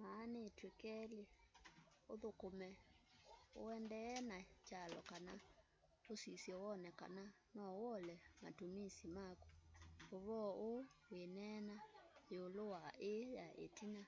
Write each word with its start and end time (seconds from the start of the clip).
maanîtw'e 0.00 0.68
kelî: 0.82 1.24
ûthûkûme 2.12 2.70
ûendeeye 3.62 4.18
na 4.30 4.38
kyalo 4.66 5.00
kana 5.10 5.34
ûsisye 6.12 6.54
wone 6.64 6.90
kana 7.00 7.24
noûole 7.56 8.14
matumisi 8.42 9.06
maku. 9.16 9.48
ûvoo 10.16 10.48
ûû 10.68 10.78
wîneenea 11.10 11.76
yîûlû 12.32 12.64
wa 12.72 12.84
îî 13.10 13.18
ya 13.36 13.46
îtina 13.64 14.02